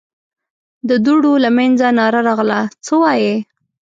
د 0.89 0.91
دوړو 1.05 1.31
له 1.43 1.49
مينځه 1.57 1.87
ناره 1.99 2.21
راغله: 2.27 2.59
څه 2.85 2.93
وايې؟ 3.01 3.35